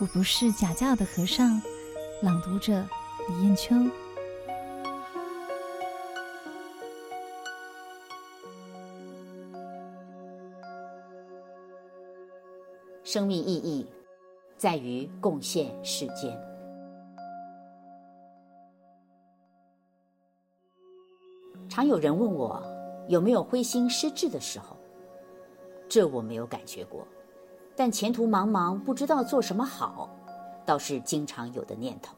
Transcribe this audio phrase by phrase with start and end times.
[0.00, 1.60] 我不是假教的和尚。
[2.20, 2.84] 朗读者
[3.28, 3.76] 李艳秋。
[13.04, 13.86] 生命意义
[14.56, 16.36] 在于贡献世间。
[21.68, 22.60] 常有人问我
[23.08, 24.76] 有没有灰心失志的时候，
[25.88, 27.06] 这我没有感觉过，
[27.76, 30.08] 但前途茫茫，不知道做什么好，
[30.64, 32.14] 倒是经常有的念头。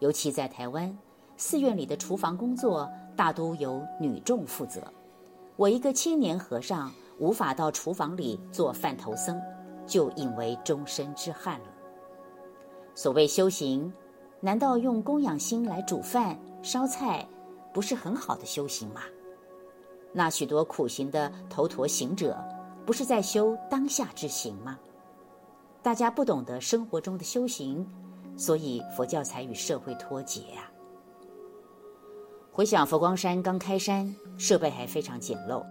[0.00, 0.96] 尤其在台湾，
[1.36, 4.82] 寺院里的厨房工作大都由女众负责，
[5.56, 9.40] 我一个青年和尚无法到厨房里做饭头僧，
[9.86, 11.66] 就引为终身之憾了。
[12.94, 13.92] 所谓修行，
[14.40, 17.26] 难道用供养心来煮饭烧菜，
[17.72, 19.02] 不是很好的修行吗？
[20.12, 22.36] 那许多苦行的头陀行者，
[22.88, 24.78] 不是在修当下之行吗？
[25.82, 27.86] 大家不懂得生活中的修行，
[28.34, 30.72] 所以佛教才与社会脱节啊。
[32.50, 35.62] 回想佛光山刚开山，设备还非常简陋，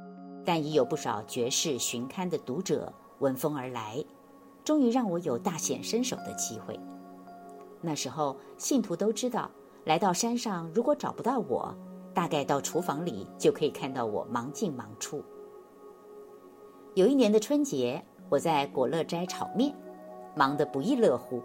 [0.45, 2.93] 但已有不少绝世寻刊的读者。
[3.17, 4.05] 闻风而来，
[4.63, 6.79] 终于让我有大显身手的机会。
[7.81, 9.49] 那时候信徒都知道，
[9.85, 11.75] 来到山上如果找不到我，
[12.13, 15.23] 大概到厨房里就可以看到我忙进忙出。
[16.97, 19.71] 有一年的春节，我在果乐斋炒面，
[20.33, 21.39] 忙得不亦乐乎。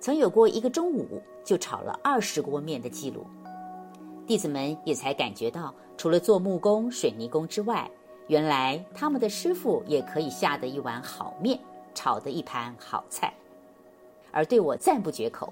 [0.00, 3.24] 曾有过一个中午就炒了二十锅面的记录。
[4.26, 7.90] 弟子们也才感觉到，除了做木工、水泥工之外，
[8.26, 11.58] 原来他们的师傅也可以下得一碗好面，
[11.94, 13.32] 炒得一盘好菜，
[14.30, 15.50] 而对我赞不绝口。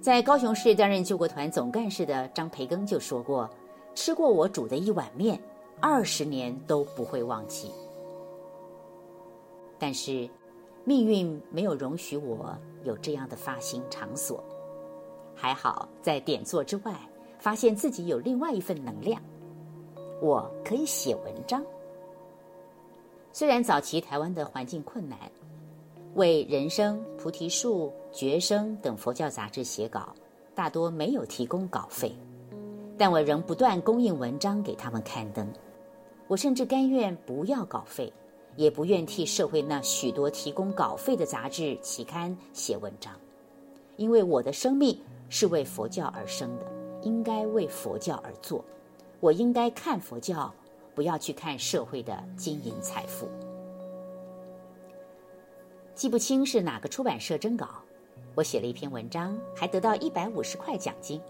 [0.00, 3.50] 在高雄市担任救国团总干事的张培庚就说过
[3.96, 5.36] ：“吃过我煮的一碗面，
[5.80, 7.72] 二十年都不会忘记。”
[9.78, 10.28] 但是，
[10.84, 14.42] 命运没有容许我有这样的发心场所。
[15.34, 16.94] 还好，在点做之外，
[17.38, 19.22] 发现自己有另外一份能量，
[20.20, 21.64] 我可以写文章。
[23.32, 25.16] 虽然早期台湾的环境困难，
[26.14, 30.12] 为《人生》《菩提树》《觉生》等佛教杂志写稿，
[30.56, 32.12] 大多没有提供稿费，
[32.96, 35.46] 但我仍不断供应文章给他们刊登。
[36.26, 38.12] 我甚至甘愿不要稿费，
[38.58, 43.14] 也不愿替社会那许多提供稿费的杂志期刊写文章，
[43.96, 46.66] 因为我的生命是为佛教而生的，
[47.02, 48.64] 应该为佛教而做，
[49.20, 50.52] 我应该看佛教。
[50.92, 53.28] 不要去看社会的金银财富。
[55.94, 57.68] 记不清是哪个出版社征稿，
[58.34, 61.20] 我写了一篇文章，还得到一百五十块奖金。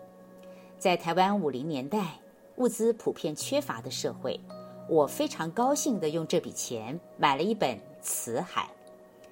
[0.78, 2.18] 在台湾五零年代
[2.56, 4.40] 物资普遍缺乏的社会，
[4.88, 8.62] 我非常高兴地用这笔钱买了一本《辞海》，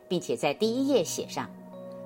[0.08, 1.50] 并且在第一页写上：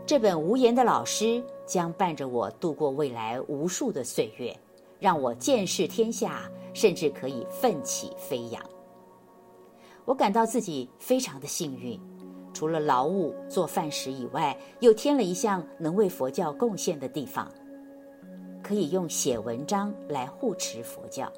[0.07, 4.57] 这本无言的老师将伴着我度过未来无数的岁月。
[5.01, 6.43] 让我见识天下，
[6.75, 8.63] 甚至可以奋起飞扬。
[10.05, 11.99] 我感到自己非常的幸运，
[12.53, 17.51] 除了劳务做饭食以外，又添了一项能为佛教贡献的地方，
[18.63, 21.33] 可以用写文章来护持佛教。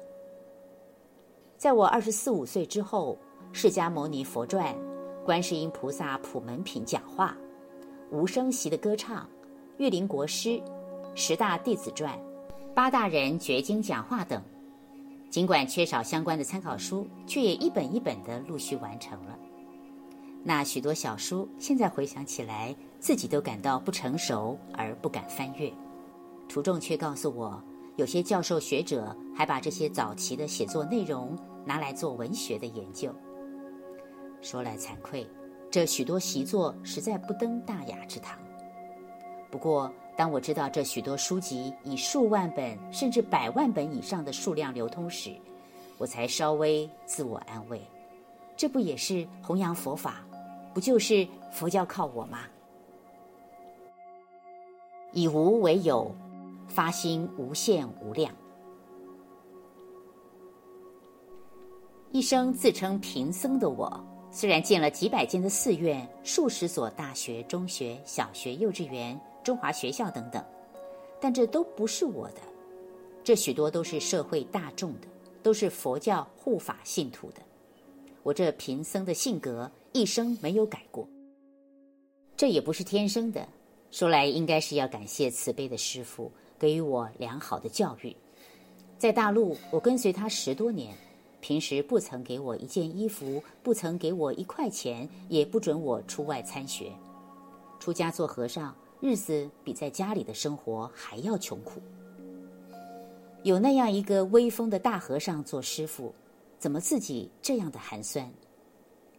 [1.57, 3.17] 在我二十四五岁之后，
[3.53, 4.75] 《释迦牟尼佛传》、
[5.23, 7.37] 观世音菩萨普门品讲话、
[8.11, 9.27] 无声息的歌唱、
[9.77, 10.61] 玉林国师、
[11.15, 12.19] 十大弟子传。
[12.75, 14.41] 八大人觉经讲话等，
[15.29, 19.37] 尽管缺少相关的参考书，却也一本一本的陆续完成了。
[20.43, 25.71] 那许多小书，现在回想起来，自己都感到不成熟而不敢翻阅。
[26.49, 27.63] 徒众却告诉我，
[27.95, 33.13] 有些教授学者还把这些早期的写作内容拿来做文学的研究。
[34.41, 35.27] 说来惭愧，
[35.69, 38.37] 这许多习作实在不登大雅之堂。
[39.51, 45.31] 不过，当我知道这许多书籍以数万本甚至百万本以上的数量流通时，
[45.99, 47.79] 我才稍微自我安慰：
[48.57, 50.25] 这不也是弘扬佛法？
[50.73, 52.39] 不就是佛教靠我吗？
[55.11, 56.11] 以无为有，
[56.73, 58.33] 发心无限无量。
[62.11, 69.19] 一生自称贫僧的我，虽然建了几百间的寺院、数十所大学、中学、小学、幼稚园。
[69.43, 70.41] 中华学校等等，
[71.19, 72.37] 但这都不是我的，
[73.25, 75.07] 这许多都是社会大众的，
[75.43, 77.41] 都是佛教护法信徒的。
[78.23, 81.05] 我这贫僧的性格一生没有改过，
[82.37, 83.45] 这也不是天生的。
[83.91, 86.31] 说来应该是要感谢慈悲的师父
[86.63, 88.15] 给予我良好的教育。
[88.97, 90.95] 在大陆，我跟随他十多年，
[91.41, 96.89] 平时不曾给我一件衣服，不曾给我一块钱，也不准我出外参学。
[97.81, 101.81] 出家做和尚，日子比在家里的生活还要穷苦。
[103.43, 106.15] 有那样一个威风的大和尚做师父，
[106.59, 108.31] 怎么自己这样的寒酸？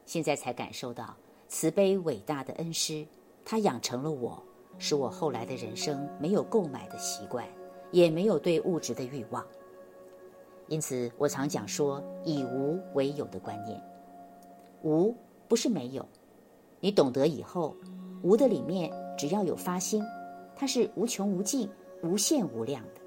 [0.07, 1.15] 现在才感受到
[1.49, 3.07] 慈悲伟大的恩师，
[3.45, 4.43] 他养成了我，
[4.79, 7.47] 使我后来的人生没有购买的习惯，
[7.91, 9.45] 也没有对物质的欲望。
[10.69, 13.81] 因此，我常讲说以无为有的观念。
[14.83, 15.15] 无
[15.47, 16.07] 不是没有，
[16.81, 17.77] 你懂得以后，
[18.23, 20.03] 无的里面只要有发心，
[20.57, 21.69] 它是无穷无尽、
[22.03, 23.01] 无限无量的。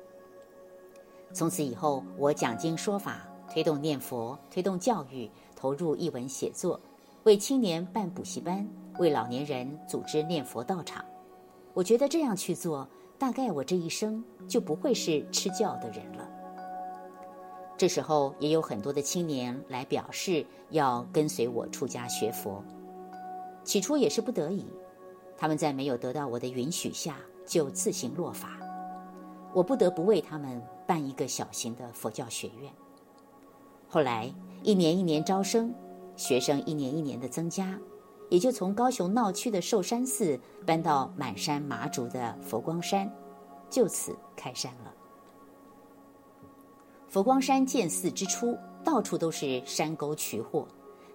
[1.34, 6.80] 从此以后，我讲经说法，推动念佛，推动教育，投入译文写作，
[7.24, 8.68] 为青年办补习班，
[9.00, 11.04] 为老年人组织念佛道场。
[11.78, 12.90] 我觉得这样去做，
[13.20, 16.28] 大概我这一生就不会是吃教的人了。
[17.78, 22.64] 这时候也有很多的青年来表示要跟随我出家学佛，
[23.64, 24.66] 起初也是不得已，
[25.38, 28.58] 他们在没有得到我的允许下就自行落法，
[29.54, 30.60] 我不得不为他们。
[30.88, 32.72] 办一个小型的佛教学院。
[33.90, 34.34] 后来
[34.64, 35.76] 一年一年招生，
[36.16, 37.78] 学生一年一年的增加，
[38.30, 43.10] 也就从高雄闹区的寿山寺搬到满山麻竹的佛光山，
[43.70, 44.94] 就此开山了。
[47.08, 50.68] 佛光山建寺之初，到处都是山沟渠壑，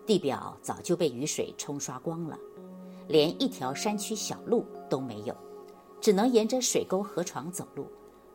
[0.06, 2.38] 地表早就被雨水冲刷光了，
[3.08, 5.36] 连一条山区小路都没有，
[6.00, 7.86] 只能沿着水沟河床走路。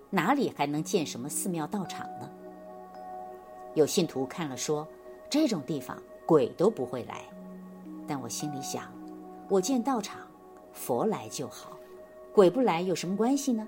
[0.10, 2.30] 哪里还能建什么寺庙道场呢？
[3.74, 4.88] 有信徒看了说
[5.30, 7.24] ：“这种地方鬼都不会来。”
[8.08, 8.92] 但我心里想
[9.50, 10.22] ：“我建道场，
[10.72, 11.78] 佛来就好，
[12.34, 13.68] 鬼不来有什么关系呢？”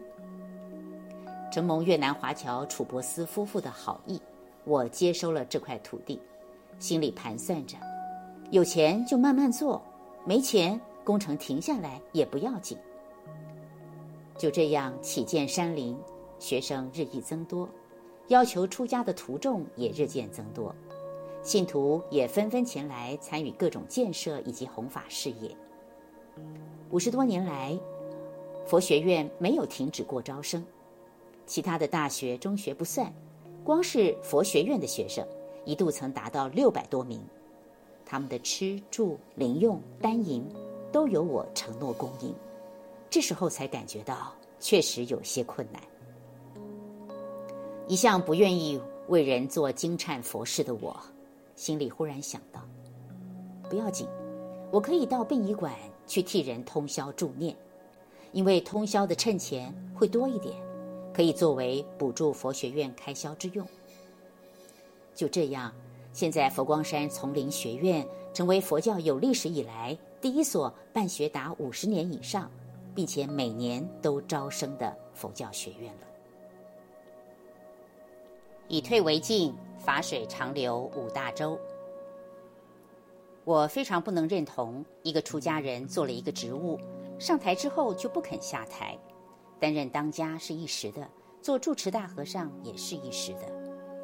[1.52, 4.22] 承蒙越南华侨楚伯斯夫妇的好意，
[4.64, 6.20] 我接收了这块土地，
[6.80, 7.78] 心里盘算着：
[8.52, 9.82] 有钱就慢慢做，
[10.26, 12.78] 没钱工程停下来也不要紧。
[14.38, 15.98] 就这样起建山林。
[16.42, 17.68] 学生日益增多，
[18.30, 20.74] 要求出家的徒众也日渐增多，
[21.42, 25.56] 信徒也纷纷前来参与各种建设以及弘法事业。
[26.92, 27.78] 五十多年来，
[28.66, 30.64] 佛学院没有停止过招生，
[31.46, 33.12] 其他的大学、中学不算，
[33.64, 35.26] 光是佛学院的学生
[35.66, 37.22] 一度曾达到六百多名，
[38.06, 40.46] 他们的吃住零用单银
[40.92, 42.34] 都由我承诺供应。
[43.10, 45.82] 这时候才感觉到确实有些困难。
[47.88, 50.96] 一向不愿意为人做经忏佛事的我，
[51.60, 52.62] 心里忽然想到：
[53.70, 54.08] 不要紧，
[54.72, 55.76] 我可以到殡仪馆
[56.08, 57.54] 去替人通宵助念，
[58.32, 60.56] 因为通宵的趁钱会多一点，
[61.14, 63.68] 可以作为补助佛学院开销之用。
[65.14, 65.70] 就这样，
[66.14, 72.50] 现在佛光山丛林学院成为佛教有历史以来第一所办学达五十年以上，
[72.96, 76.08] 并且每年都招生的佛教学院了。
[78.70, 79.54] 以退为进，
[79.90, 81.60] 法水长流五大洲。
[83.44, 86.80] 我非常不能认同一个出家人做了一个职务，
[87.18, 88.96] 上台之后就不肯下台。
[89.60, 91.10] 担任当家是一时的，
[91.42, 93.52] 做住持大和尚也是一时的。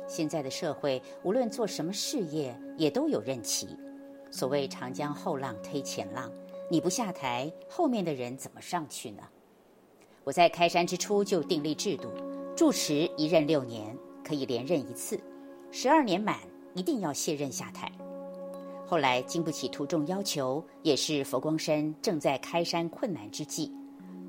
[0.07, 3.77] 现在的社会，无论做什么事业，也都有任期。
[4.31, 6.31] 所谓长江后浪推前浪，
[6.67, 9.21] 你不下台，后面的人怎么上去呢？
[10.23, 12.09] 我在开山之初就订立制度，
[12.55, 13.95] 住持一任六年。
[14.27, 15.19] 可以连任一次，
[15.77, 16.37] 十二年满
[16.73, 17.91] 一定要卸任下台。
[18.87, 23.69] 后来经不起徒众要求，也是佛光山正在开山困难之际，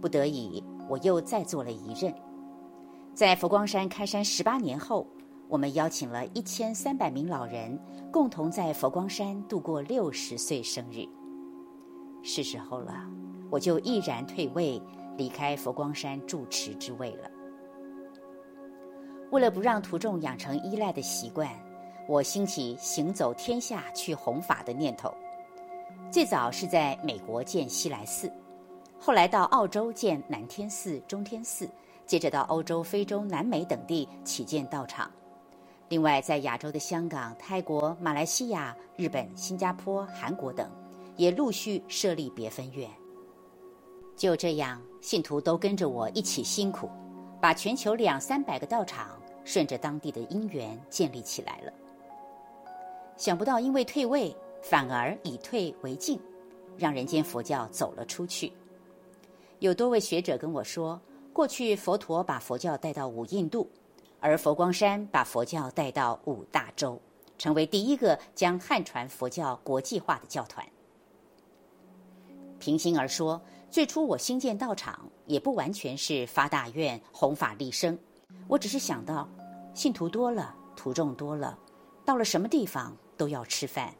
[0.00, 2.12] 不得已我又再做了一任。
[3.14, 5.06] 在佛光山开山十八年后，
[5.46, 7.78] 我们邀请了一千三百名老人，
[8.10, 11.06] 共同在佛光山度过六十岁生日。
[12.24, 13.08] 是时候了，
[13.52, 14.82] 我就毅然退位，
[15.16, 17.30] 离开佛光山住持之位了。
[19.30, 21.50] 为了不让徒众养成依赖的习惯，
[22.06, 25.12] 我兴起行走天下去弘法的念头。
[26.10, 28.30] 最早是在美国建西来寺，
[28.98, 31.68] 后来到澳洲建南天寺、中天寺，
[32.06, 35.10] 接着到欧洲、非洲、南美等地起建道场。
[35.88, 40.70] 另外，在亚洲的香港、泰国、马来西亚、日本、新加坡、韩国等，
[41.16, 42.88] 也陆续设立别分院。
[44.16, 46.88] 就这样，信徒都跟着我一起辛苦。
[47.46, 51.72] 把全球两三百个道场顺着当地的因缘建立起来了。
[53.16, 56.20] 想不到因为退位，反而以退为进，
[56.76, 58.52] 让人间佛教走了出去。
[59.60, 61.00] 有多位学者跟我说，
[61.32, 63.70] 过去佛陀把佛教带到五印度，
[64.18, 67.00] 而佛光山把佛教带到五大洲，
[67.38, 70.66] 成为第一个将汉传佛教国际化的教团。
[72.58, 73.40] 平心而说，
[73.76, 77.98] 最初我兴建道场，也不完全是发大愿、弘法利生，
[78.48, 79.28] 我只是想到，
[79.74, 81.58] 信徒多了，徒众多了，
[82.02, 83.94] 到了什么地方都要吃饭。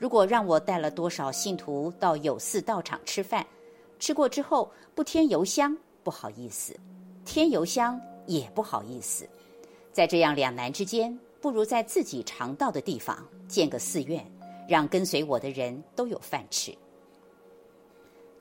[0.00, 3.46] 如果让我带了多少信徒到有寺道场吃饭，
[4.00, 6.74] 吃过之后不添油香，不好意思；
[7.24, 9.24] 添油香也不好意思。
[9.92, 14.28] 在这样两难之间，不如在自己常到的地方建个寺院，
[14.68, 16.76] 让跟随我的人都有饭吃。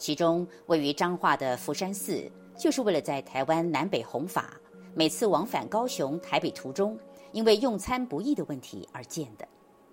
[0.03, 4.59] 其中位于彰化的福山寺，就是为了在台湾南北弘法，
[4.93, 6.99] 每次往返高雄、台北途中，
[7.31, 9.47] 因为用餐不易的问题而建的。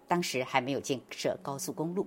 [0.09, 2.05] 当时还没有建设高速公路，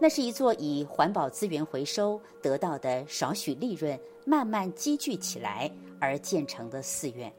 [0.00, 7.32] 那是一座以环保资源回收得到的少许利润慢慢积聚起来而建成的寺院。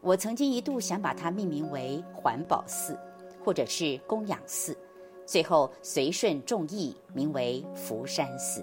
[0.00, 2.98] 我曾经一度想把它命名为环保寺，
[3.44, 4.76] 或者是供养寺，
[5.24, 8.60] 最后随顺众意，名为福山寺。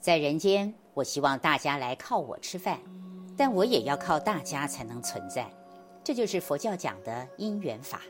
[0.00, 2.80] 在人间，我希望大家来靠我吃饭，
[3.36, 5.46] 但我也要靠大家才能存在。
[6.02, 8.00] 这就是佛教讲的因缘法，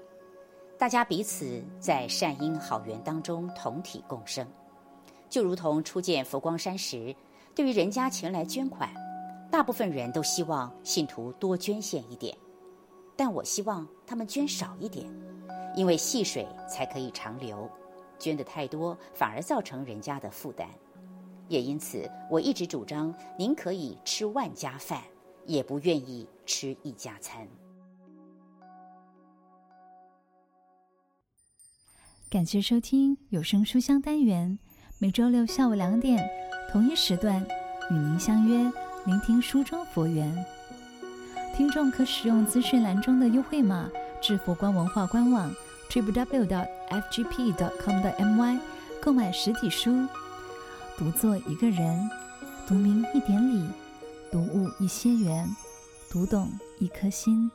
[0.78, 4.46] 大家彼此在善因好缘当中同体共生。
[5.28, 7.12] 就如同初见佛光山时，
[7.56, 8.88] 对于人家前来捐款，
[9.50, 12.36] 大部分人都希望信徒多捐献一点，
[13.16, 15.12] 但我希望他们捐少一点，
[15.74, 17.68] 因为细水才可以长流，
[18.16, 20.68] 捐的太多反而造成人家的负担。
[21.50, 25.02] 也因此，我一直主张，您可以吃万家饭，
[25.46, 27.46] 也不愿意吃一家餐。
[32.30, 34.56] 感谢收听有声书香单元，
[34.98, 36.24] 每周六下午两点
[36.70, 37.44] 同一时段
[37.90, 38.72] 与您相约，
[39.04, 40.32] 聆听书中佛缘。
[41.56, 43.90] 听众可使用资讯栏中的优惠码
[44.22, 45.52] 至佛光文化官网
[45.90, 48.56] triplew 到 fgp 的 com 的 my
[49.02, 50.06] 购买实体书。
[51.00, 52.10] 独坐一个人，
[52.68, 53.66] 读明一点理，
[54.30, 55.48] 读悟一些缘，
[56.10, 57.50] 读懂一颗心。